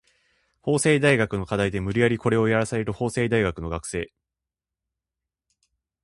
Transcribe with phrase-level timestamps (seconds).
[0.63, 4.11] 法政大学の課題で無理やりコレをやらされる法政大学の学生